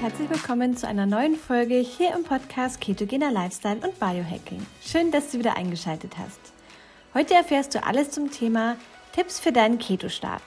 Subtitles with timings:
[0.00, 4.64] herzlich willkommen zu einer neuen Folge hier im Podcast Ketogener Lifestyle und Biohacking.
[4.84, 6.38] Schön, dass du wieder eingeschaltet hast.
[7.14, 8.76] Heute erfährst du alles zum Thema
[9.12, 10.42] Tipps für deinen Keto-Start.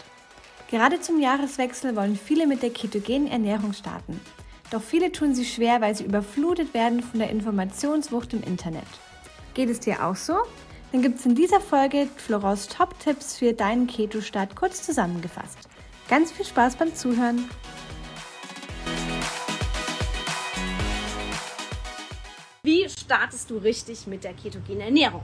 [0.69, 4.21] Gerade zum Jahreswechsel wollen viele mit der ketogenen Ernährung starten.
[4.69, 8.87] Doch viele tun sich schwer, weil sie überflutet werden von der Informationswucht im Internet.
[9.55, 10.37] Geht es dir auch so?
[10.91, 15.57] Dann gibt es in dieser Folge Florals Top-Tipps für deinen Keto-Start kurz zusammengefasst.
[16.07, 17.49] Ganz viel Spaß beim Zuhören!
[22.61, 25.23] Wie startest du richtig mit der ketogenen Ernährung?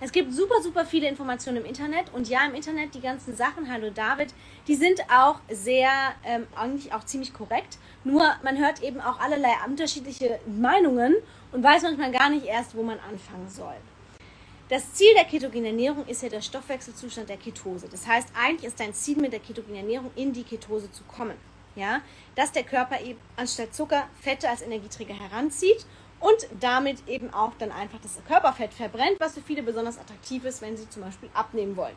[0.00, 3.72] Es gibt super, super viele Informationen im Internet und ja, im Internet die ganzen Sachen,
[3.72, 4.34] hallo David,
[4.66, 5.90] die sind auch sehr,
[6.24, 7.78] ähm, eigentlich auch ziemlich korrekt.
[8.02, 11.14] Nur man hört eben auch allerlei unterschiedliche Meinungen
[11.52, 13.76] und weiß manchmal gar nicht erst, wo man anfangen soll.
[14.68, 17.88] Das Ziel der ketogenen Ernährung ist ja der Stoffwechselzustand der Ketose.
[17.88, 21.36] Das heißt, eigentlich ist dein Ziel mit der ketogenen Ernährung in die Ketose zu kommen.
[21.74, 22.02] Ja,
[22.34, 25.86] dass der Körper eben anstatt Zucker Fette als Energieträger heranzieht
[26.22, 30.62] und damit eben auch dann einfach das Körperfett verbrennt, was für viele besonders attraktiv ist,
[30.62, 31.96] wenn sie zum Beispiel abnehmen wollen.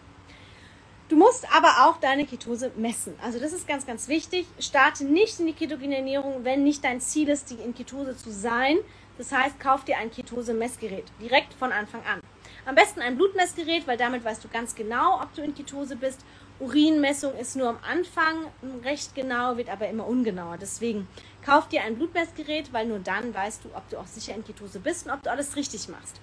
[1.08, 3.14] Du musst aber auch deine Ketose messen.
[3.24, 4.48] Also das ist ganz, ganz wichtig.
[4.60, 8.32] Starte nicht in die ketogene Ernährung, wenn nicht dein Ziel ist, die in Ketose zu
[8.32, 8.78] sein.
[9.20, 12.22] Das heißt, kauf dir ein Ketose-Messgerät direkt von Anfang an.
[12.66, 16.26] Am besten ein Blutmessgerät, weil damit weißt du ganz genau, ob du in Ketose bist.
[16.60, 18.48] Urinmessung ist nur am Anfang
[18.84, 20.58] recht genau, wird aber immer ungenauer.
[20.58, 21.08] Deswegen
[21.46, 24.80] kauf dir ein Blutmessgerät, weil nur dann weißt du, ob du auch sicher in Ketose
[24.80, 26.22] bist und ob du alles richtig machst.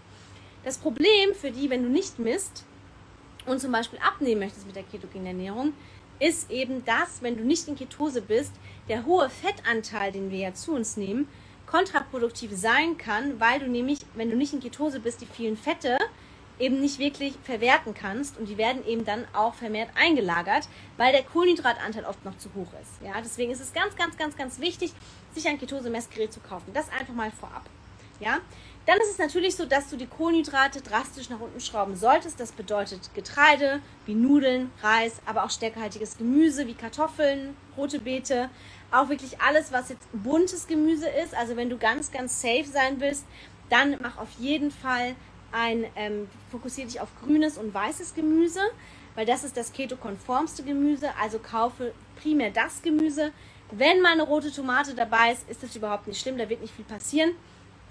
[0.64, 2.64] Das Problem für die, wenn du nicht misst
[3.47, 5.74] und zum Beispiel abnehmen möchtest mit der ketogenen Ernährung,
[6.19, 8.52] ist eben das, wenn du nicht in Ketose bist,
[8.89, 11.28] der hohe Fettanteil, den wir ja zu uns nehmen,
[11.67, 15.98] kontraproduktiv sein kann, weil du nämlich, wenn du nicht in Ketose bist, die vielen Fette
[16.58, 21.22] eben nicht wirklich verwerten kannst und die werden eben dann auch vermehrt eingelagert, weil der
[21.22, 23.05] Kohlenhydratanteil oft noch zu hoch ist.
[23.05, 24.92] Ja, deswegen ist es ganz, ganz, ganz, ganz wichtig,
[25.34, 26.73] sich ein Ketose-Messgerät zu kaufen.
[26.73, 27.64] Das einfach mal vorab.
[28.20, 28.39] Ja,
[28.86, 32.39] dann ist es natürlich so, dass du die Kohlenhydrate drastisch nach unten schrauben solltest.
[32.39, 38.51] Das bedeutet Getreide wie Nudeln, Reis, aber auch stärkehaltiges Gemüse wie Kartoffeln, rote Beete,
[38.90, 41.34] auch wirklich alles, was jetzt buntes Gemüse ist.
[41.34, 43.24] Also wenn du ganz, ganz safe sein willst,
[43.70, 45.14] dann mach auf jeden Fall
[45.52, 48.61] ein, ähm, fokussiere dich auf grünes und weißes Gemüse,
[49.14, 51.11] weil das ist das ketokonformste Gemüse.
[51.20, 53.33] Also kaufe primär das Gemüse.
[53.70, 56.74] Wenn mal eine rote Tomate dabei ist, ist das überhaupt nicht schlimm, da wird nicht
[56.74, 57.33] viel passieren.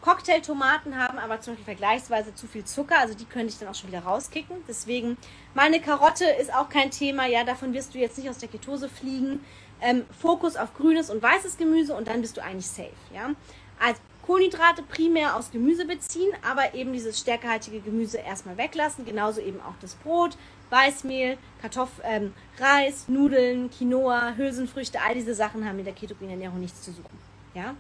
[0.01, 3.75] Cocktailtomaten haben aber zum Beispiel vergleichsweise zu viel Zucker, also die könnte ich dann auch
[3.75, 4.57] schon wieder rauskicken.
[4.67, 5.17] Deswegen,
[5.53, 8.89] meine Karotte ist auch kein Thema, ja, davon wirst du jetzt nicht aus der Ketose
[8.89, 9.45] fliegen.
[9.79, 13.31] Ähm, Fokus auf grünes und weißes Gemüse und dann bist du eigentlich safe, ja.
[13.79, 13.99] Also
[14.31, 19.03] Kohlenhydrate primär aus Gemüse beziehen, aber eben dieses stärkehaltige Gemüse erstmal weglassen.
[19.03, 20.37] Genauso eben auch das Brot,
[20.69, 26.61] Weißmehl, Kartoffeln, ähm, Reis, Nudeln, Quinoa, Hülsenfrüchte, all diese Sachen haben mit der ketogenen Ernährung
[26.61, 27.19] nichts zu suchen.
[27.53, 27.75] Ja?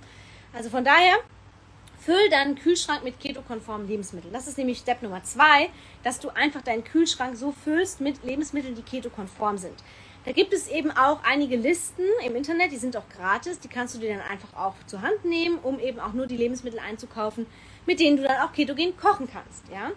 [0.51, 1.19] Also von daher,
[1.97, 4.33] füll deinen Kühlschrank mit ketokonformen Lebensmitteln.
[4.33, 5.69] Das ist nämlich Step Nummer zwei,
[6.03, 9.75] dass du einfach deinen Kühlschrank so füllst mit Lebensmitteln, die ketokonform sind.
[10.23, 13.95] Da gibt es eben auch einige Listen im Internet, die sind auch gratis, die kannst
[13.95, 17.47] du dir dann einfach auch zur Hand nehmen, um eben auch nur die Lebensmittel einzukaufen,
[17.87, 19.91] mit denen du dann auch ketogen kochen kannst, ja.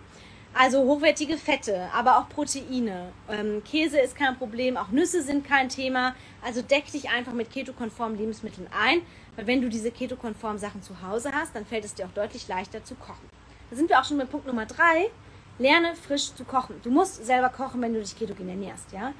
[0.56, 3.12] Also hochwertige Fette, aber auch Proteine.
[3.28, 6.14] Ähm, Käse ist kein Problem, auch Nüsse sind kein Thema.
[6.42, 9.02] Also deck dich einfach mit ketokonformen Lebensmitteln ein,
[9.34, 12.46] weil wenn du diese ketokonformen Sachen zu Hause hast, dann fällt es dir auch deutlich
[12.46, 13.28] leichter zu kochen.
[13.68, 15.10] Da sind wir auch schon bei Punkt Nummer drei.
[15.58, 16.76] Lerne frisch zu kochen.
[16.84, 19.12] Du musst selber kochen, wenn du dich ketogen ernährst, ja.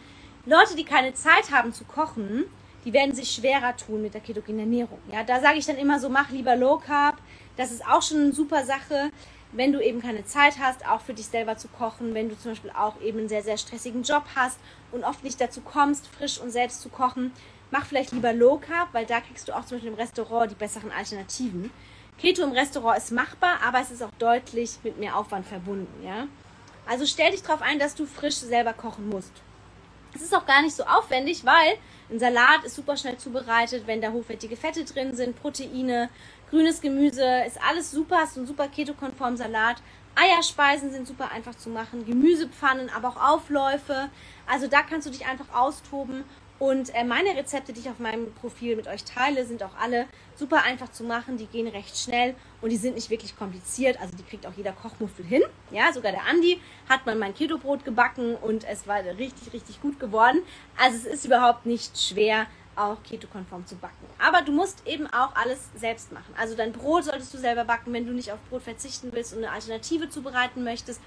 [0.46, 2.44] Leute, die keine Zeit haben zu kochen,
[2.84, 4.98] die werden sich schwerer tun mit der ketogenen Ernährung.
[5.10, 7.16] Ja, da sage ich dann immer so, mach lieber Low Carb.
[7.56, 9.10] Das ist auch schon eine super Sache,
[9.52, 12.50] wenn du eben keine Zeit hast, auch für dich selber zu kochen, wenn du zum
[12.50, 14.58] Beispiel auch eben einen sehr, sehr stressigen Job hast
[14.92, 17.32] und oft nicht dazu kommst, frisch und selbst zu kochen.
[17.70, 20.56] Mach vielleicht lieber Low Carb, weil da kriegst du auch zum Beispiel im Restaurant die
[20.56, 21.70] besseren Alternativen.
[22.18, 26.04] Keto im Restaurant ist machbar, aber es ist auch deutlich mit mehr Aufwand verbunden.
[26.04, 26.26] Ja?
[26.86, 29.32] Also stell dich darauf ein, dass du frisch selber kochen musst.
[30.14, 31.76] Es ist auch gar nicht so aufwendig, weil
[32.10, 36.08] ein Salat ist super schnell zubereitet, wenn da hochwertige Fette drin sind, Proteine,
[36.50, 39.82] grünes Gemüse, ist alles super, hast einen super ketokonformen Salat.
[40.14, 44.10] Eierspeisen sind super einfach zu machen, Gemüsepfannen, aber auch Aufläufe.
[44.46, 46.24] Also da kannst du dich einfach austoben
[46.58, 50.06] und äh, meine Rezepte, die ich auf meinem Profil mit euch teile, sind auch alle
[50.36, 51.36] super einfach zu machen.
[51.36, 54.00] Die gehen recht schnell und die sind nicht wirklich kompliziert.
[54.00, 55.42] Also die kriegt auch jeder Kochmuffel hin.
[55.72, 59.98] Ja, sogar der Andi hat mal mein Keto-Brot gebacken und es war richtig, richtig gut
[59.98, 60.42] geworden.
[60.80, 62.46] Also es ist überhaupt nicht schwer,
[62.76, 64.06] auch ketokonform zu backen.
[64.18, 66.34] Aber du musst eben auch alles selbst machen.
[66.38, 69.38] Also dein Brot solltest du selber backen, wenn du nicht auf Brot verzichten willst und
[69.38, 71.00] eine Alternative zubereiten möchtest.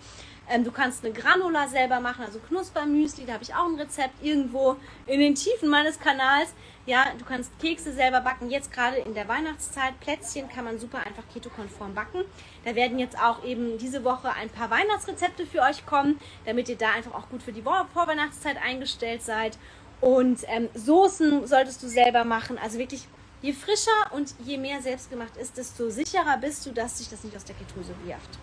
[0.50, 4.24] Ähm, du kannst eine Granula selber machen, also Knuspermüsli, da habe ich auch ein Rezept
[4.24, 6.54] irgendwo in den Tiefen meines Kanals.
[6.86, 8.50] Ja, du kannst Kekse selber backen.
[8.50, 12.24] Jetzt gerade in der Weihnachtszeit, Plätzchen kann man super einfach ketokonform backen.
[12.64, 16.78] Da werden jetzt auch eben diese Woche ein paar Weihnachtsrezepte für euch kommen, damit ihr
[16.78, 19.58] da einfach auch gut für die Vorweihnachtszeit eingestellt seid.
[20.01, 22.57] Und ähm, Soßen solltest du selber machen.
[22.57, 23.07] Also wirklich,
[23.41, 27.35] je frischer und je mehr selbstgemacht ist, desto sicherer bist du, dass sich das nicht
[27.35, 28.38] aus der Ketose wirft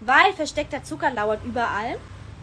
[0.00, 1.98] weil versteckter Zucker lauert überall.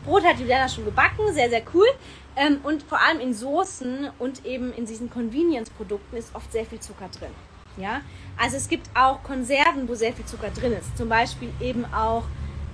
[0.05, 1.87] Brot hat Juliana schon gebacken, sehr, sehr cool.
[2.35, 6.79] Ähm, und vor allem in Soßen und eben in diesen Convenience-Produkten ist oft sehr viel
[6.79, 7.31] Zucker drin.
[7.77, 8.01] Ja,
[8.37, 10.97] also es gibt auch Konserven, wo sehr viel Zucker drin ist.
[10.97, 12.23] Zum Beispiel eben auch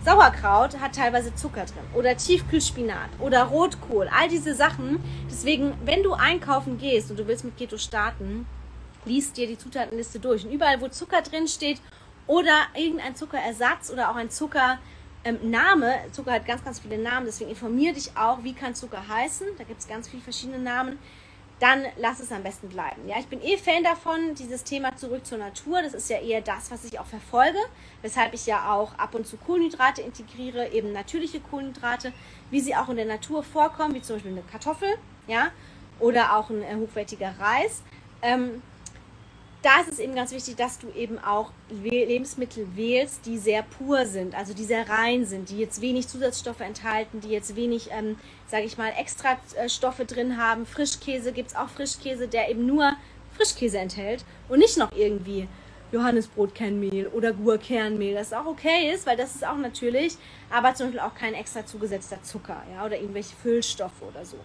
[0.04, 5.02] Sauerkraut hat teilweise Zucker drin oder Tiefkühlspinat oder Rotkohl, all diese Sachen.
[5.30, 8.46] Deswegen, wenn du einkaufen gehst und du willst mit Keto starten,
[9.06, 10.46] liest dir die Zutatenliste durch.
[10.46, 11.80] Und überall, wo Zucker drin steht
[12.28, 14.80] oder irgendein Zuckerersatz oder auch ein Zuckername.
[15.24, 19.48] Ähm, Zucker hat ganz, ganz viele Namen, deswegen informiere dich auch, wie kann Zucker heißen.
[19.58, 21.00] Da gibt es ganz viele verschiedene Namen.
[21.64, 23.08] Dann lass es am besten bleiben.
[23.08, 25.82] Ja, ich bin eh Fan davon, dieses Thema zurück zur Natur.
[25.82, 27.58] Das ist ja eher das, was ich auch verfolge,
[28.02, 32.12] weshalb ich ja auch ab und zu Kohlenhydrate integriere, eben natürliche Kohlenhydrate,
[32.52, 34.90] wie sie auch in der Natur vorkommen, wie zum Beispiel eine Kartoffel,
[35.28, 35.52] ja,
[36.02, 37.82] oder auch ein äh, hochwertiger Reis.
[38.22, 38.62] Ähm,
[39.64, 44.06] da ist es eben ganz wichtig, dass du eben auch Lebensmittel wählst, die sehr pur
[44.06, 48.18] sind, also die sehr rein sind, die jetzt wenig Zusatzstoffe enthalten, die jetzt wenig, ähm,
[48.46, 50.66] sage ich mal, Extrastoffe drin haben.
[50.66, 52.92] Frischkäse gibt es auch Frischkäse, der eben nur
[53.38, 55.48] Frischkäse enthält und nicht noch irgendwie
[55.94, 60.18] Johannesbrotkernmehl oder Gurkernmehl, das auch okay ist, weil das ist auch natürlich,
[60.50, 64.38] aber zum Beispiel auch kein extra zugesetzter Zucker ja, oder irgendwelche Füllstoffe oder so.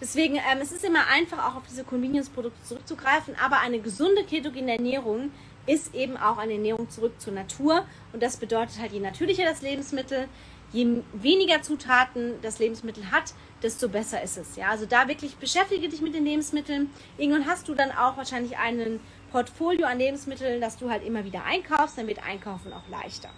[0.00, 4.72] Deswegen, ähm, es ist immer einfach, auch auf diese Convenience-Produkte zurückzugreifen, aber eine gesunde ketogene
[4.72, 5.30] Ernährung
[5.66, 7.84] ist eben auch eine Ernährung zurück zur Natur.
[8.12, 10.26] Und das bedeutet halt, je natürlicher das Lebensmittel,
[10.72, 14.56] je weniger Zutaten das Lebensmittel hat, desto besser ist es.
[14.56, 16.90] Ja, also da wirklich beschäftige dich mit den Lebensmitteln.
[17.18, 19.00] Irgendwann hast du dann auch wahrscheinlich einen
[19.30, 23.30] Portfolio an Lebensmitteln, das du halt immer wieder einkaufst, dann wird Einkaufen auch leichter.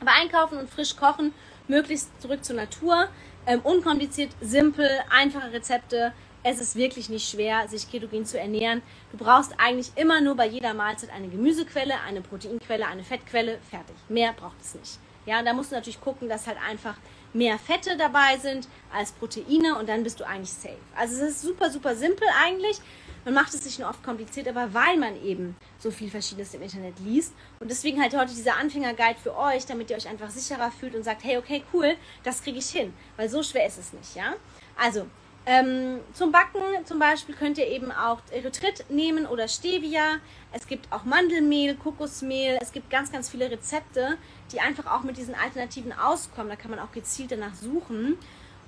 [0.00, 1.32] Aber Einkaufen und frisch kochen,
[1.68, 3.08] möglichst zurück zur Natur,
[3.46, 6.12] ähm, unkompliziert, simpel, einfache Rezepte.
[6.44, 8.82] Es ist wirklich nicht schwer, sich ketogen zu ernähren.
[9.12, 13.94] Du brauchst eigentlich immer nur bei jeder Mahlzeit eine Gemüsequelle, eine Proteinquelle, eine Fettquelle, fertig.
[14.08, 14.98] Mehr braucht es nicht.
[15.24, 16.96] Ja, da musst du natürlich gucken, dass halt einfach
[17.32, 20.76] mehr Fette dabei sind als Proteine und dann bist du eigentlich safe.
[20.96, 22.80] Also es ist super, super simpel eigentlich.
[23.24, 26.62] Man macht es sich nur oft kompliziert, aber weil man eben so viel Verschiedenes im
[26.62, 27.34] Internet liest.
[27.60, 31.04] Und deswegen halt heute dieser Anfängerguide für euch, damit ihr euch einfach sicherer fühlt und
[31.04, 32.92] sagt, hey, okay, cool, das kriege ich hin.
[33.16, 34.34] Weil so schwer ist es nicht, ja?
[34.76, 35.06] Also,
[35.44, 40.18] ähm, zum Backen zum Beispiel könnt ihr eben auch Erythrit nehmen oder Stevia.
[40.52, 42.58] Es gibt auch Mandelmehl, Kokosmehl.
[42.60, 44.18] Es gibt ganz, ganz viele Rezepte,
[44.52, 46.48] die einfach auch mit diesen Alternativen auskommen.
[46.48, 48.18] Da kann man auch gezielt danach suchen.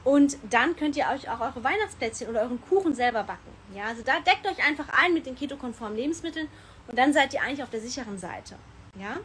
[0.04, 3.50] Und dann könnt ihr euch auch eure Weihnachtsplätzchen oder euren Kuchen selber backen.
[3.74, 6.48] Ja, also da deckt euch einfach ein mit den ketokonformen Lebensmitteln
[6.86, 8.56] und dann seid ihr eigentlich auf der sicheren Seite.
[9.00, 9.16] Ja,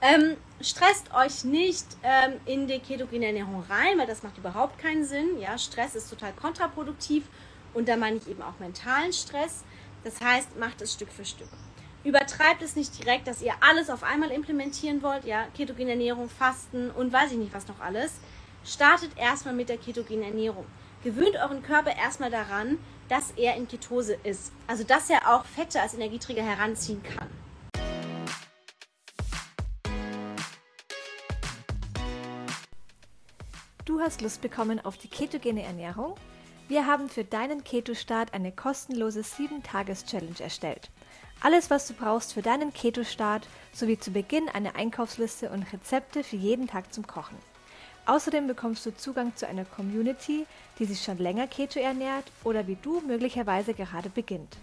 [0.00, 5.04] ähm, stresst euch nicht ähm, in die ketogene Ernährung rein, weil das macht überhaupt keinen
[5.04, 5.38] Sinn.
[5.38, 7.24] Ja, Stress ist total kontraproduktiv
[7.74, 9.62] und da meine ich eben auch mentalen Stress.
[10.02, 11.48] Das heißt, macht es Stück für Stück.
[12.02, 15.24] Übertreibt es nicht direkt, dass ihr alles auf einmal implementieren wollt.
[15.24, 18.14] Ja, ketogene Ernährung, Fasten und weiß ich nicht was noch alles
[18.64, 20.66] Startet erstmal mit der ketogenen Ernährung.
[21.02, 22.78] Gewöhnt euren Körper erstmal daran,
[23.08, 24.52] dass er in Ketose ist.
[24.68, 27.28] Also dass er auch Fette als Energieträger heranziehen kann.
[33.84, 36.14] Du hast Lust bekommen auf die ketogene Ernährung?
[36.68, 40.90] Wir haben für deinen Keto-Start eine kostenlose 7-Tages-Challenge erstellt.
[41.40, 46.36] Alles, was du brauchst für deinen Keto-Start, sowie zu Beginn eine Einkaufsliste und Rezepte für
[46.36, 47.36] jeden Tag zum Kochen.
[48.04, 50.46] Außerdem bekommst du Zugang zu einer Community,
[50.78, 54.56] die sich schon länger Keto ernährt oder wie du möglicherweise gerade beginnt.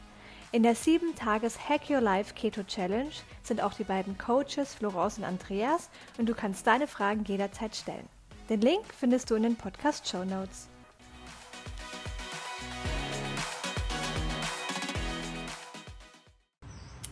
[0.51, 3.11] In der 7-Tages Hack Your Life Keto Challenge
[3.43, 8.09] sind auch die beiden Coaches Florence und Andreas und du kannst deine Fragen jederzeit stellen.
[8.49, 10.67] Den Link findest du in den Podcast Show Notes.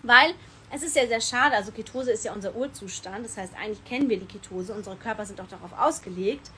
[0.01, 0.33] Weil
[0.69, 4.09] es ist ja sehr schade, also Ketose ist ja unser Urzustand, das heißt, eigentlich kennen
[4.09, 6.51] wir die Ketose, unsere Körper sind auch darauf ausgelegt.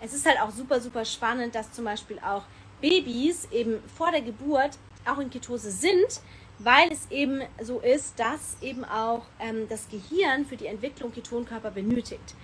[0.00, 2.42] Es ist halt auch super, super spannend, dass zum Beispiel auch
[2.82, 6.20] Babys eben vor der Geburt auch in Ketose sind,
[6.58, 11.70] weil es eben so ist, dass eben auch ähm, das Gehirn für die Entwicklung Ketonkörper
[11.70, 12.34] benötigt.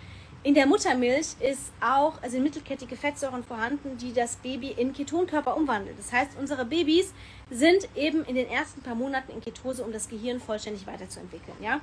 [0.45, 5.97] In der Muttermilch ist auch, also mittelkettige Fettsäuren vorhanden, die das Baby in Ketonkörper umwandeln.
[5.97, 7.13] Das heißt, unsere Babys
[7.49, 11.57] sind eben in den ersten paar Monaten in Ketose, um das Gehirn vollständig weiterzuentwickeln.
[11.63, 11.81] Ja?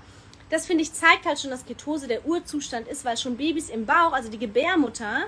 [0.50, 3.86] Das finde ich zeigt halt schon, dass Ketose der Urzustand ist, weil schon Babys im
[3.86, 5.28] Bauch, also die Gebärmutter,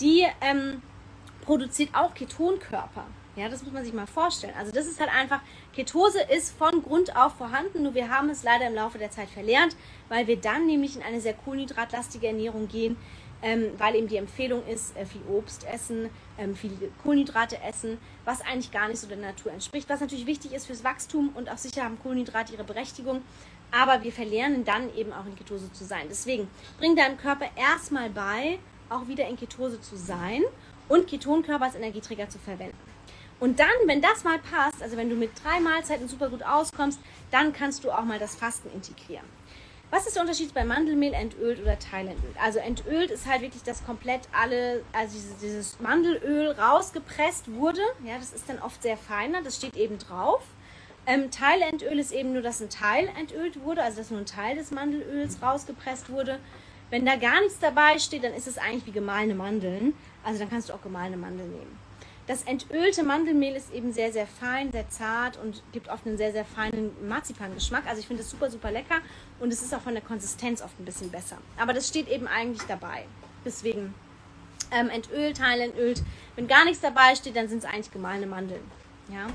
[0.00, 0.82] die ähm,
[1.46, 3.06] produziert auch Ketonkörper.
[3.38, 4.54] Ja, das muss man sich mal vorstellen.
[4.58, 5.40] Also das ist halt einfach,
[5.72, 9.28] Ketose ist von Grund auf vorhanden, nur wir haben es leider im Laufe der Zeit
[9.28, 9.76] verlernt,
[10.08, 12.96] weil wir dann nämlich in eine sehr kohlenhydratlastige Ernährung gehen,
[13.40, 16.72] ähm, weil eben die Empfehlung ist, äh, viel Obst essen, ähm, viel
[17.04, 19.88] Kohlenhydrate essen, was eigentlich gar nicht so der Natur entspricht.
[19.88, 23.22] Was natürlich wichtig ist fürs Wachstum und auch sicher haben Kohlenhydrate ihre Berechtigung,
[23.70, 26.06] aber wir verlernen dann eben auch in Ketose zu sein.
[26.08, 30.42] Deswegen bring deinem Körper erstmal bei, auch wieder in Ketose zu sein
[30.88, 32.76] und Ketonkörper als Energieträger zu verwenden.
[33.40, 36.98] Und dann, wenn das mal passt, also wenn du mit drei Mahlzeiten super gut auskommst,
[37.30, 39.24] dann kannst du auch mal das Fasten integrieren.
[39.90, 42.36] Was ist der Unterschied bei Mandelmehl, entölt oder teilentölt?
[42.42, 47.80] Also entölt ist halt wirklich das komplett alle, also dieses Mandelöl rausgepresst wurde.
[48.04, 50.42] Ja, das ist dann oft sehr feiner, das steht eben drauf.
[51.06, 54.56] Ähm, Teilentöl ist eben nur, dass ein Teil entölt wurde, also dass nur ein Teil
[54.56, 56.38] des Mandelöls rausgepresst wurde.
[56.90, 59.94] Wenn da gar nichts dabei steht, dann ist es eigentlich wie gemahlene Mandeln.
[60.22, 61.87] Also dann kannst du auch gemahlene Mandeln nehmen.
[62.28, 66.30] Das entölte Mandelmehl ist eben sehr, sehr fein, sehr zart und gibt oft einen sehr,
[66.30, 67.86] sehr feinen Marzipangeschmack.
[67.86, 68.98] Also ich finde es super, super lecker
[69.40, 71.38] und es ist auch von der Konsistenz oft ein bisschen besser.
[71.56, 73.06] Aber das steht eben eigentlich dabei.
[73.46, 73.94] Deswegen
[74.70, 76.02] ähm, entölt, teilentölt.
[76.36, 78.62] Wenn gar nichts dabei steht, dann sind es eigentlich gemahlene Mandeln.
[79.10, 79.26] Ja.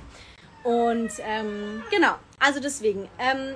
[0.69, 3.09] Und ähm, genau, also deswegen.
[3.17, 3.55] Ähm,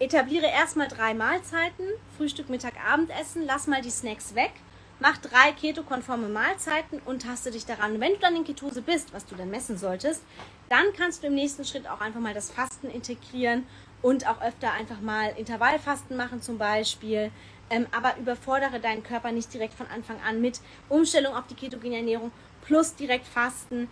[0.00, 4.52] etabliere erstmal drei Mahlzeiten, Frühstück, Mittag, Abendessen, lass mal die Snacks weg
[5.00, 8.00] mach drei ketokonforme Mahlzeiten und taste dich daran.
[8.00, 10.22] Wenn du dann in Ketose bist, was du dann messen solltest,
[10.68, 13.66] dann kannst du im nächsten Schritt auch einfach mal das Fasten integrieren
[14.02, 17.30] und auch öfter einfach mal Intervallfasten machen zum Beispiel.
[17.68, 21.96] Ähm, aber überfordere deinen Körper nicht direkt von Anfang an mit Umstellung auf die ketogene
[21.96, 22.30] Ernährung
[22.64, 23.88] plus direkt Fasten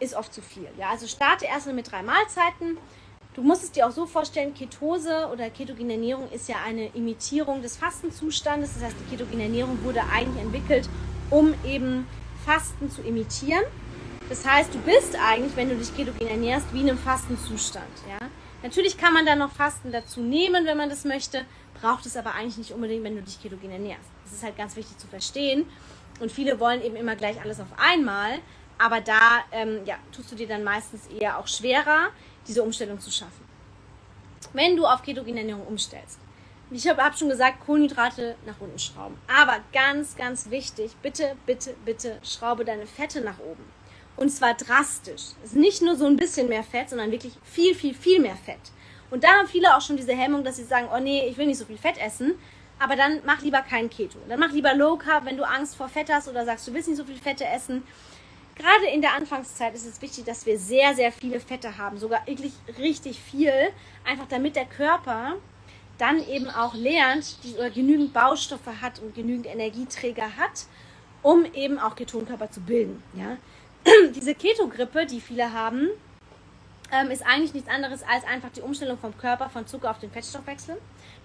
[0.00, 0.68] ist oft zu viel.
[0.78, 2.76] Ja, also starte erstmal mit drei Mahlzeiten
[3.36, 7.60] Du musst es dir auch so vorstellen, Ketose oder ketogene Ernährung ist ja eine Imitierung
[7.60, 8.72] des Fastenzustandes.
[8.72, 10.88] Das heißt, die ketogene Ernährung wurde eigentlich entwickelt,
[11.28, 12.06] um eben
[12.46, 13.62] Fasten zu imitieren.
[14.30, 17.84] Das heißt, du bist eigentlich, wenn du dich ketogen ernährst, wie in einem Fastenzustand.
[18.08, 18.26] Ja?
[18.62, 21.44] Natürlich kann man da noch Fasten dazu nehmen, wenn man das möchte,
[21.78, 24.08] braucht es aber eigentlich nicht unbedingt, wenn du dich ketogen ernährst.
[24.24, 25.66] Das ist halt ganz wichtig zu verstehen.
[26.20, 28.38] Und viele wollen eben immer gleich alles auf einmal.
[28.78, 32.08] Aber da ähm, ja, tust du dir dann meistens eher auch schwerer,
[32.46, 33.44] diese Umstellung zu schaffen.
[34.52, 36.18] Wenn du auf ketogene Ernährung umstellst,
[36.70, 39.16] ich habe hab schon gesagt, Kohlenhydrate nach unten schrauben.
[39.28, 43.64] Aber ganz, ganz wichtig, bitte, bitte, bitte schraube deine Fette nach oben.
[44.16, 45.22] Und zwar drastisch.
[45.44, 48.34] Es ist nicht nur so ein bisschen mehr Fett, sondern wirklich viel, viel, viel mehr
[48.34, 48.58] Fett.
[49.10, 51.46] Und da haben viele auch schon diese Hemmung, dass sie sagen, oh nee, ich will
[51.46, 52.34] nicht so viel Fett essen.
[52.78, 54.18] Aber dann mach lieber kein Keto.
[54.28, 56.88] Dann mach lieber Low Carb, wenn du Angst vor Fett hast oder sagst, du willst
[56.88, 57.84] nicht so viel Fette essen
[58.56, 62.26] gerade in der Anfangszeit ist es wichtig, dass wir sehr, sehr viele Fette haben, sogar
[62.26, 63.52] wirklich richtig viel,
[64.04, 65.36] einfach damit der Körper
[65.98, 70.66] dann eben auch lernt, die, oder genügend Baustoffe hat und genügend Energieträger hat,
[71.22, 73.02] um eben auch Ketonkörper zu bilden.
[73.14, 73.36] Ja?
[74.14, 75.88] Diese Ketogrippe, die viele haben,
[76.92, 80.10] ähm, ist eigentlich nichts anderes als einfach die Umstellung vom Körper von Zucker auf den
[80.10, 80.76] Fettstoffwechsel.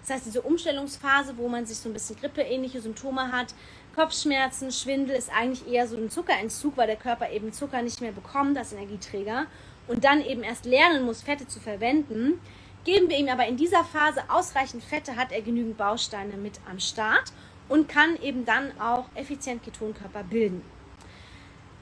[0.02, 3.54] Das heißt, diese Umstellungsphase, wo man sich so ein bisschen grippeähnliche Symptome hat,
[3.94, 8.12] Kopfschmerzen, Schwindel, ist eigentlich eher so ein Zuckerentzug, weil der Körper eben Zucker nicht mehr
[8.12, 9.46] bekommt als Energieträger
[9.86, 12.40] und dann eben erst lernen muss, Fette zu verwenden.
[12.84, 16.80] Geben wir ihm aber in dieser Phase ausreichend Fette, hat er genügend Bausteine mit am
[16.80, 17.32] Start
[17.68, 20.62] und kann eben dann auch effizient Ketonkörper bilden.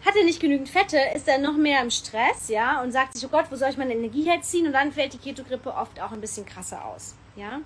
[0.04, 3.24] Hat er nicht genügend Fette, ist er noch mehr im Stress, ja, und sagt sich,
[3.24, 4.66] oh Gott, wo soll ich meine Energie herziehen?
[4.66, 7.60] Und dann fällt die Ketogrippe oft auch ein bisschen krasser aus, ja.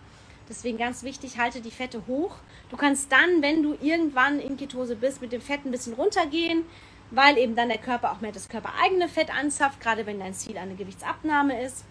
[0.48, 2.36] Deswegen ganz wichtig, halte die Fette hoch.
[2.70, 6.64] Du kannst dann, wenn du irgendwann in Ketose bist, mit dem Fett ein bisschen runtergehen,
[7.10, 10.58] weil eben dann der Körper auch mehr das körpereigene Fett anzapft, gerade wenn dein Ziel
[10.58, 11.84] eine Gewichtsabnahme ist.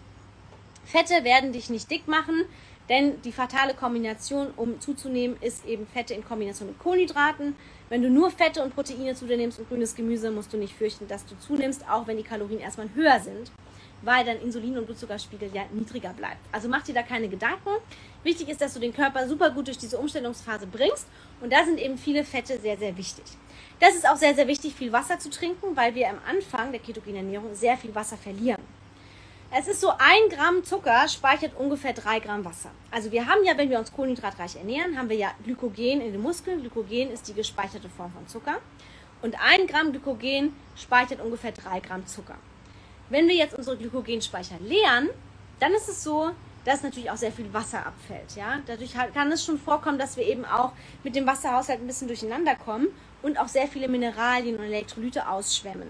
[0.86, 2.44] Fette werden dich nicht dick machen,
[2.90, 7.56] denn die fatale Kombination, um zuzunehmen, ist eben Fette in Kombination mit Kohlenhydraten.
[7.90, 10.76] Wenn du nur Fette und Proteine zu dir nimmst und grünes Gemüse, musst du nicht
[10.76, 13.52] fürchten, dass du zunimmst, auch wenn die Kalorien erstmal höher sind
[14.04, 16.40] weil dein Insulin- und Blutzuckerspiegel ja niedriger bleibt.
[16.52, 17.70] Also mach dir da keine Gedanken.
[18.24, 21.08] Wichtig ist, dass du den Körper super gut durch diese Umstellungsphase bringst
[21.42, 23.26] und da sind eben viele Fette sehr, sehr wichtig.
[23.80, 26.80] Das ist auch sehr, sehr wichtig, viel Wasser zu trinken, weil wir am Anfang der
[26.80, 28.62] ketogenen Ernährung sehr viel Wasser verlieren.
[29.56, 32.72] Es ist so, ein Gramm Zucker speichert ungefähr drei Gramm Wasser.
[32.90, 36.22] Also wir haben ja, wenn wir uns kohlenhydratreich ernähren, haben wir ja Glykogen in den
[36.22, 36.62] Muskeln.
[36.62, 38.58] Glykogen ist die gespeicherte Form von Zucker.
[39.22, 42.38] Und ein Gramm Glykogen speichert ungefähr drei Gramm Zucker.
[43.10, 45.10] Wenn wir jetzt unsere Glykogenspeicher leeren,
[45.60, 46.32] dann ist es so,
[46.66, 48.36] dass natürlich auch sehr viel Wasser abfällt.
[48.36, 48.60] Ja?
[48.66, 50.72] Dadurch kann es schon vorkommen, dass wir eben auch
[51.04, 52.88] mit dem Wasserhaushalt ein bisschen durcheinander kommen
[53.22, 55.88] und auch sehr viele Mineralien und Elektrolyte ausschwemmen.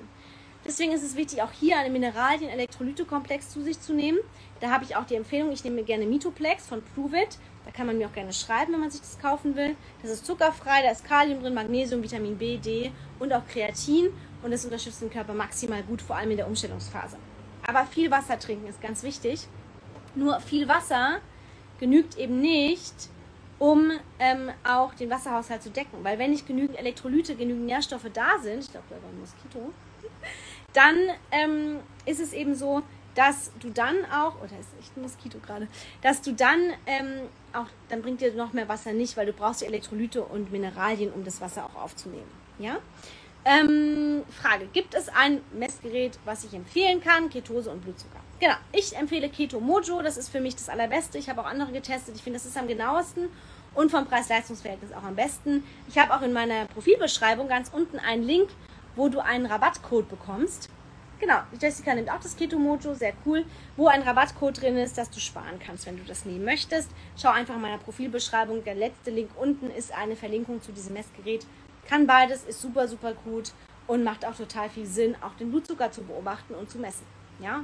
[0.65, 4.19] Deswegen ist es wichtig, auch hier einen Mineralien-Elektrolyte-Komplex zu sich zu nehmen.
[4.61, 7.37] Da habe ich auch die Empfehlung, ich nehme gerne Mitoplex von Pruvit.
[7.65, 9.75] Da kann man mir auch gerne schreiben, wenn man sich das kaufen will.
[10.01, 14.09] Das ist zuckerfrei, da ist Kalium drin, Magnesium, Vitamin B, D und auch Kreatin.
[14.41, 17.17] Und das unterstützt den Körper maximal gut, vor allem in der Umstellungsphase.
[17.65, 19.47] Aber viel Wasser trinken ist ganz wichtig.
[20.15, 21.19] Nur viel Wasser
[21.79, 23.09] genügt eben nicht,
[23.59, 26.03] um ähm, auch den Wasserhaushalt zu decken.
[26.03, 29.73] Weil wenn nicht genügend Elektrolyte, genügend Nährstoffe da sind, ich glaube, da war ein Moskito,
[30.73, 30.97] dann
[31.31, 32.83] ähm, ist es eben so,
[33.15, 35.67] dass du dann auch, oder oh, ist echt ein Moskito gerade,
[36.01, 39.61] dass du dann ähm, auch, dann bringt dir noch mehr Wasser nicht, weil du brauchst
[39.61, 42.31] die Elektrolyte und Mineralien, um das Wasser auch aufzunehmen.
[42.57, 42.79] Ja?
[43.45, 47.29] Ähm, Frage: Gibt es ein Messgerät, was ich empfehlen kann?
[47.29, 48.22] Ketose und Blutzucker.
[48.39, 51.17] Genau, ich empfehle Keto Mojo, das ist für mich das allerbeste.
[51.17, 53.29] Ich habe auch andere getestet, ich finde, das ist am genauesten
[53.73, 55.63] und vom Preis-Leistungs-Verhältnis auch am besten.
[55.87, 58.49] Ich habe auch in meiner Profilbeschreibung ganz unten einen Link,
[58.95, 60.69] wo du einen Rabattcode bekommst.
[61.19, 63.45] Genau, Jessica nimmt auch das Keto Mojo, sehr cool,
[63.77, 66.89] wo ein Rabattcode drin ist, dass du sparen kannst, wenn du das nehmen möchtest.
[67.15, 71.45] Schau einfach in meiner Profilbeschreibung, der letzte Link unten ist eine Verlinkung zu diesem Messgerät.
[71.87, 73.53] Kann beides, ist super, super gut
[73.87, 77.05] und macht auch total viel Sinn, auch den Blutzucker zu beobachten und zu messen.
[77.39, 77.63] Ja,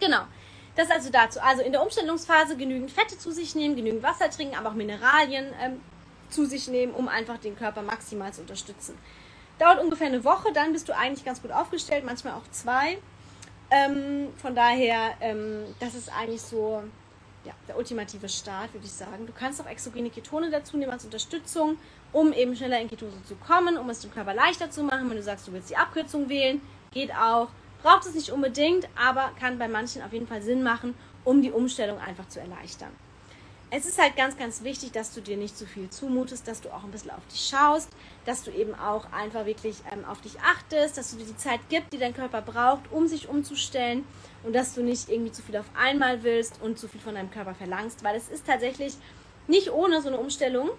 [0.00, 0.22] genau.
[0.76, 1.40] Das also dazu.
[1.40, 5.46] Also in der Umstellungsphase genügend Fette zu sich nehmen, genügend Wasser trinken, aber auch Mineralien
[5.60, 5.80] ähm,
[6.28, 8.98] zu sich nehmen, um einfach den Körper maximal zu unterstützen.
[9.58, 12.98] Dauert ungefähr eine Woche, dann bist du eigentlich ganz gut aufgestellt, manchmal auch zwei.
[13.70, 16.82] Ähm, von daher, ähm, das ist eigentlich so
[17.46, 19.26] ja, der ultimative Start, würde ich sagen.
[19.26, 21.78] Du kannst auch exogene Ketone dazu nehmen als Unterstützung,
[22.12, 25.08] um eben schneller in Ketose zu kommen, um es dem Körper leichter zu machen.
[25.08, 26.60] Wenn du sagst, du willst die Abkürzung wählen,
[26.92, 27.48] geht auch.
[27.86, 31.52] Braucht es nicht unbedingt, aber kann bei manchen auf jeden Fall Sinn machen, um die
[31.52, 32.90] Umstellung einfach zu erleichtern
[33.70, 36.70] es ist halt ganz, ganz wichtig, dass du dir nicht zu viel zumutest, dass du
[36.70, 37.88] auch ein bisschen auf dich schaust,
[38.24, 41.60] dass du eben auch einfach wirklich ähm, auf dich achtest, dass du dir die Zeit
[41.68, 44.04] gibst, die dein Körper braucht, um sich umzustellen
[44.44, 47.30] und dass du nicht irgendwie zu viel auf einmal willst und zu viel von deinem
[47.30, 48.94] Körper verlangst, weil es ist tatsächlich
[49.48, 50.70] nicht ohne so eine Umstellung.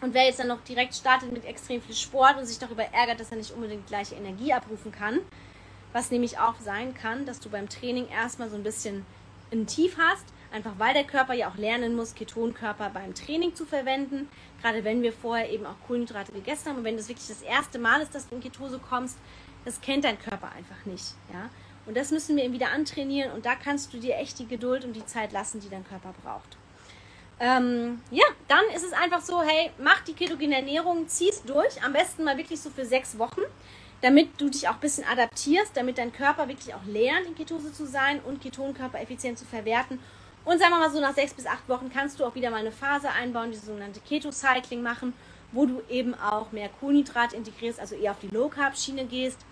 [0.00, 3.18] Und wer jetzt dann noch direkt startet mit extrem viel Sport und sich darüber ärgert,
[3.18, 5.20] dass er nicht unbedingt gleiche Energie abrufen kann,
[5.96, 9.04] was nämlich auch sein kann, dass du beim Training erstmal so ein bisschen
[9.50, 13.66] ein Tief hast Einfach weil der Körper ja auch lernen muss, Ketonkörper beim Training zu
[13.66, 14.28] verwenden.
[14.62, 17.78] Gerade wenn wir vorher eben auch Kohlenhydrate gegessen haben und wenn das wirklich das erste
[17.78, 19.18] Mal ist, dass du in Ketose kommst,
[19.64, 21.14] das kennt dein Körper einfach nicht.
[21.32, 21.50] Ja?
[21.84, 24.84] Und das müssen wir ihm wieder antrainieren und da kannst du dir echt die Geduld
[24.84, 26.56] und die Zeit lassen, die dein Körper braucht.
[27.38, 31.92] Ähm, ja, dann ist es einfach so, hey, mach die ketogene Ernährung, zieh's durch, am
[31.92, 33.42] besten mal wirklich so für sechs Wochen,
[34.02, 37.72] damit du dich auch ein bisschen adaptierst, damit dein Körper wirklich auch lernt, in Ketose
[37.72, 39.98] zu sein und Ketonkörper effizient zu verwerten
[40.46, 42.60] und sagen wir mal so, nach sechs bis acht Wochen kannst du auch wieder mal
[42.60, 45.12] eine Phase einbauen, die sogenannte Keto-Cycling machen,
[45.50, 49.44] wo du eben auch mehr Kohlenhydrat integrierst, also eher auf die Low-Carb-Schiene gehst.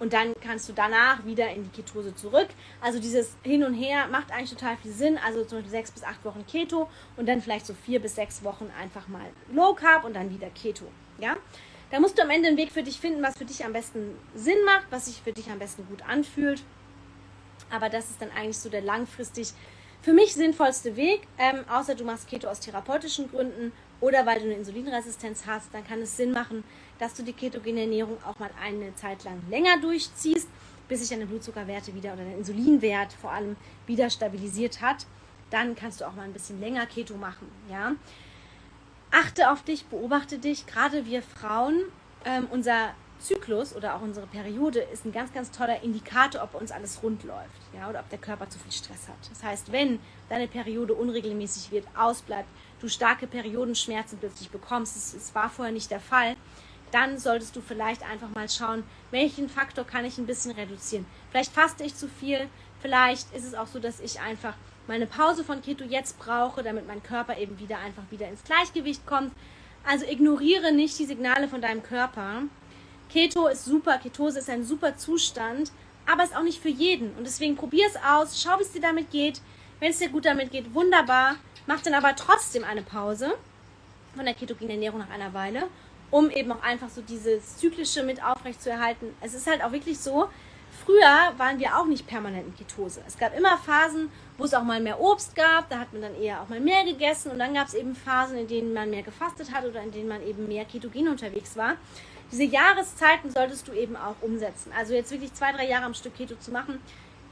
[0.00, 2.48] Und dann kannst du danach wieder in die Ketose zurück.
[2.80, 5.18] Also dieses Hin und Her macht eigentlich total viel Sinn.
[5.24, 8.42] Also zum Beispiel sechs bis acht Wochen Keto und dann vielleicht so vier bis sechs
[8.42, 10.86] Wochen einfach mal Low Carb und dann wieder Keto.
[11.18, 11.36] Ja?
[11.90, 14.16] Da musst du am Ende einen Weg für dich finden, was für dich am besten
[14.34, 16.62] Sinn macht, was sich für dich am besten gut anfühlt.
[17.70, 19.52] Aber das ist dann eigentlich so der langfristig
[20.02, 24.46] für mich sinnvollste Weg, ähm, außer du machst Keto aus therapeutischen Gründen oder weil du
[24.46, 26.64] eine Insulinresistenz hast, dann kann es Sinn machen,
[26.98, 30.48] dass du die ketogene Ernährung auch mal eine Zeit lang länger durchziehst,
[30.88, 35.06] bis sich deine Blutzuckerwerte wieder oder dein Insulinwert vor allem wieder stabilisiert hat.
[35.50, 37.48] Dann kannst du auch mal ein bisschen länger Keto machen.
[37.70, 37.92] Ja?
[39.10, 40.66] Achte auf dich, beobachte dich.
[40.66, 41.82] Gerade wir Frauen,
[42.24, 46.58] ähm, unser Zyklus oder auch unsere Periode ist ein ganz, ganz toller Indikator, ob bei
[46.58, 49.16] uns alles rund läuft ja, oder ob der Körper zu viel Stress hat.
[49.28, 52.48] Das heißt, wenn deine Periode unregelmäßig wird, ausbleibt,
[52.80, 56.36] du starke Periodenschmerzen plötzlich bekommst, es, es war vorher nicht der Fall,
[56.92, 61.06] dann solltest du vielleicht einfach mal schauen, welchen Faktor kann ich ein bisschen reduzieren.
[61.30, 62.48] Vielleicht faste ich zu viel,
[62.80, 64.54] vielleicht ist es auch so, dass ich einfach
[64.86, 69.06] meine Pause von Keto jetzt brauche, damit mein Körper eben wieder einfach wieder ins Gleichgewicht
[69.06, 69.32] kommt.
[69.86, 72.42] Also ignoriere nicht die Signale von deinem Körper,
[73.10, 75.72] Keto ist super, Ketose ist ein super Zustand,
[76.06, 77.12] aber ist auch nicht für jeden.
[77.16, 79.40] Und deswegen probier es aus, schau, wie es dir damit geht.
[79.80, 81.36] Wenn es dir gut damit geht, wunderbar.
[81.66, 83.32] Mach dann aber trotzdem eine Pause
[84.14, 85.64] von der ketogenen Ernährung nach einer Weile,
[86.10, 89.14] um eben auch einfach so dieses Zyklische mit aufrecht zu erhalten.
[89.20, 90.28] Es ist halt auch wirklich so,
[90.84, 93.02] früher waren wir auch nicht permanent in Ketose.
[93.06, 96.20] Es gab immer Phasen, wo es auch mal mehr Obst gab, da hat man dann
[96.20, 99.02] eher auch mal mehr gegessen und dann gab es eben Phasen, in denen man mehr
[99.02, 101.76] gefastet hat oder in denen man eben mehr ketogen unterwegs war
[102.30, 104.72] diese Jahreszeiten solltest du eben auch umsetzen.
[104.76, 106.80] Also jetzt wirklich zwei, drei Jahre am Stück Keto zu machen,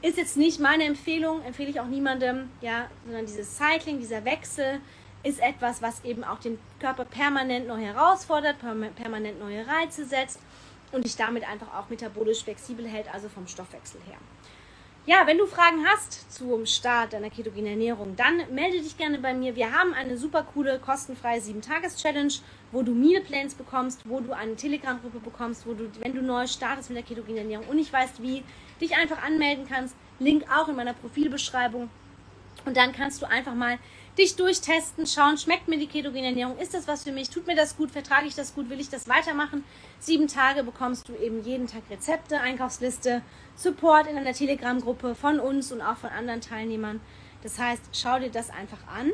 [0.01, 4.79] ist jetzt nicht meine Empfehlung, empfehle ich auch niemandem, ja, sondern dieses Cycling, dieser Wechsel
[5.23, 8.55] ist etwas, was eben auch den Körper permanent neu herausfordert,
[8.95, 10.39] permanent neue Reize setzt
[10.91, 14.17] und dich damit einfach auch metabolisch flexibel hält, also vom Stoffwechsel her.
[15.05, 19.33] Ja, wenn du Fragen hast zum Start deiner ketogenen Ernährung, dann melde dich gerne bei
[19.33, 19.55] mir.
[19.55, 22.33] Wir haben eine super coole, kostenfreie 7-Tages-Challenge,
[22.71, 26.89] wo du Mealplans bekommst, wo du eine Telegram-Gruppe bekommst, wo du, wenn du neu startest
[26.89, 28.43] mit der ketogenen Ernährung und nicht weißt wie,
[28.79, 29.95] dich einfach anmelden kannst.
[30.19, 31.89] Link auch in meiner Profilbeschreibung.
[32.65, 33.79] Und dann kannst du einfach mal
[34.19, 37.55] dich durchtesten, schauen, schmeckt mir die ketogene Ernährung, ist das was für mich, tut mir
[37.55, 39.63] das gut, vertrage ich das gut, will ich das weitermachen.
[39.99, 43.21] Sieben Tage bekommst du eben jeden Tag Rezepte, Einkaufsliste,
[43.55, 47.01] Support in einer Telegram-Gruppe von uns und auch von anderen Teilnehmern.
[47.41, 49.11] Das heißt, schau dir das einfach an.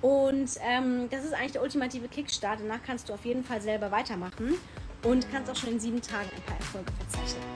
[0.00, 2.60] Und ähm, das ist eigentlich der ultimative Kickstart.
[2.60, 4.54] Danach kannst du auf jeden Fall selber weitermachen
[5.02, 7.55] und kannst auch schon in sieben Tagen ein paar Erfolge verzeichnen.